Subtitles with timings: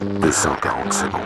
[0.00, 1.20] 240 secondes.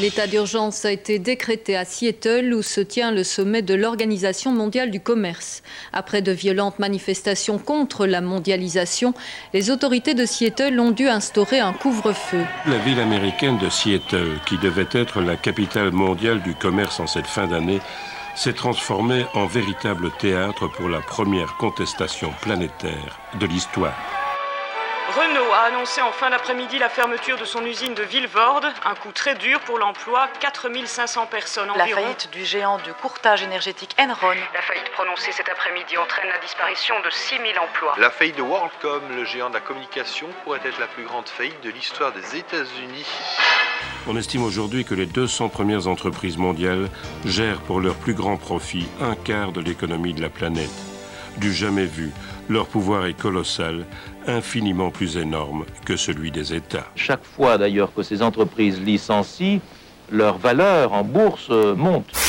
[0.00, 4.90] L'état d'urgence a été décrété à Seattle où se tient le sommet de l'Organisation mondiale
[4.90, 5.62] du commerce.
[5.92, 9.12] Après de violentes manifestations contre la mondialisation,
[9.52, 12.44] les autorités de Seattle ont dû instaurer un couvre-feu.
[12.66, 17.26] La ville américaine de Seattle, qui devait être la capitale mondiale du commerce en cette
[17.26, 17.80] fin d'année,
[18.34, 23.94] s'est transformée en véritable théâtre pour la première contestation planétaire de l'histoire.
[25.16, 29.12] Renault a annoncé en fin d'après-midi la fermeture de son usine de Villevorde, un coup
[29.12, 32.00] très dur pour l'emploi, 4500 personnes La environ.
[32.00, 34.34] faillite du géant du courtage énergétique Enron.
[34.54, 37.94] La faillite prononcée cet après-midi entraîne la disparition de 6000 emplois.
[37.98, 41.60] La faillite de WorldCom, le géant de la communication, pourrait être la plus grande faillite
[41.62, 43.06] de l'histoire des États-Unis.
[44.06, 46.88] On estime aujourd'hui que les 200 premières entreprises mondiales
[47.24, 50.70] gèrent pour leur plus grand profit un quart de l'économie de la planète.
[51.38, 52.12] Du jamais vu,
[52.48, 53.86] leur pouvoir est colossal,
[54.26, 56.86] infiniment plus énorme que celui des États.
[56.94, 59.60] Chaque fois d'ailleurs que ces entreprises licencient,
[60.10, 62.23] leur valeur en bourse monte.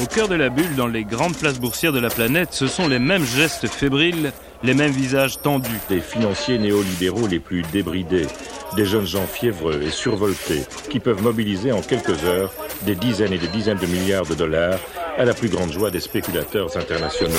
[0.00, 2.86] Au cœur de la bulle, dans les grandes places boursières de la planète, ce sont
[2.86, 4.32] les mêmes gestes fébriles,
[4.62, 5.80] les mêmes visages tendus.
[5.88, 8.28] Des financiers néolibéraux les plus débridés,
[8.76, 13.38] des jeunes gens fiévreux et survoltés qui peuvent mobiliser en quelques heures des dizaines et
[13.38, 14.78] des dizaines de milliards de dollars
[15.16, 17.34] à la plus grande joie des spéculateurs internationaux.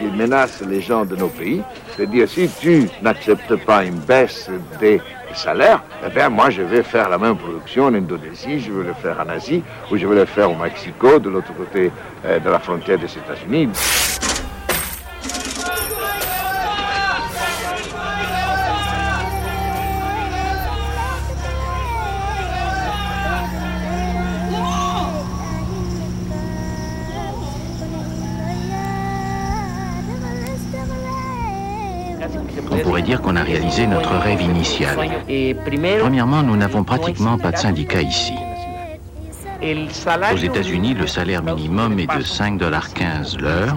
[0.00, 1.62] Il menace les gens de nos pays
[1.98, 5.00] de dire si tu n'acceptes pas une baisse des
[5.34, 8.94] salaires, eh bien moi je vais faire la même production en Indonésie, je vais le
[8.94, 11.90] faire en Asie, ou je vais le faire au Mexico, de l'autre côté
[12.24, 13.68] euh, de la frontière des États-Unis.
[32.70, 34.96] On pourrait dire qu'on a réalisé notre rêve initial.
[36.00, 38.34] Premièrement, nous n'avons pratiquement pas de syndicats ici.
[40.32, 43.74] Aux États-Unis, le salaire minimum est de 5,15 l'heure.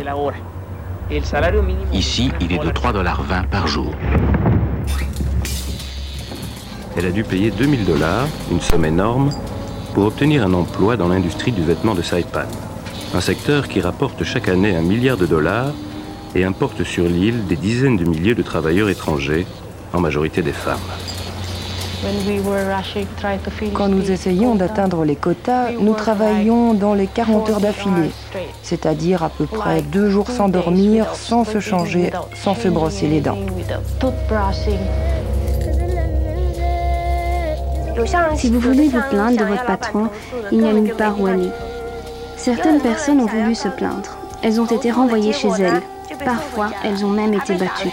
[1.91, 3.93] Ici, il est de 3,20 par jour.
[6.97, 9.31] Elle a dû payer 2000 dollars, une somme énorme,
[9.93, 12.45] pour obtenir un emploi dans l'industrie du vêtement de Saipan.
[13.13, 15.73] Un secteur qui rapporte chaque année un milliard de dollars
[16.35, 19.45] et importe sur l'île des dizaines de milliers de travailleurs étrangers,
[19.93, 20.79] en majorité des femmes.
[23.73, 28.11] Quand nous essayons d'atteindre les quotas, nous travaillions dans les 40 heures d'affilée,
[28.63, 33.21] c'est-à-dire à peu près deux jours sans dormir, sans se changer, sans se brosser les
[33.21, 33.37] dents.
[38.35, 40.09] Si vous voulez vous plaindre de votre patron,
[40.51, 41.49] il n'y a nulle part où aller.
[42.35, 44.17] Certaines personnes ont voulu se plaindre.
[44.41, 45.83] Elles ont été renvoyées chez elles.
[46.25, 47.91] Parfois, elles ont même été battues.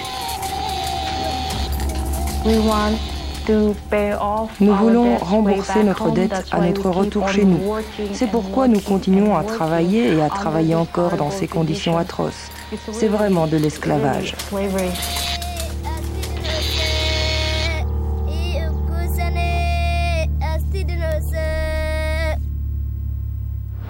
[4.61, 7.61] Nous voulons rembourser notre dette à notre retour chez nous.
[8.13, 12.51] C'est pourquoi nous continuons à travailler et à travailler encore dans ces conditions atroces.
[12.93, 14.35] C'est vraiment de l'esclavage.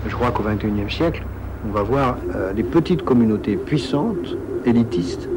[0.06, 1.25] Je crois qu'au XXIe siècle,
[1.67, 5.29] on va voir euh, les petites communautés puissantes, élitistes,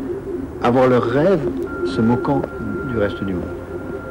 [0.63, 1.47] avoir leurs rêves
[1.85, 2.41] se moquant
[2.91, 3.43] du reste du monde.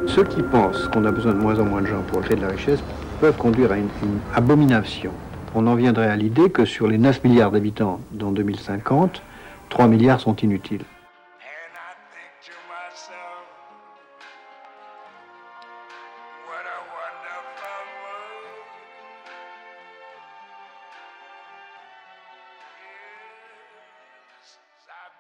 [0.07, 2.43] Ceux qui pensent qu'on a besoin de moins en moins de gens pour créer de
[2.43, 2.83] la richesse
[3.21, 5.13] peuvent conduire à une, une abomination.
[5.55, 9.23] On en viendrait à l'idée que sur les 9 milliards d'habitants dans 2050,
[9.69, 10.85] 3 milliards sont inutiles.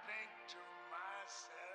[0.06, 0.58] think to
[0.90, 1.69] myself.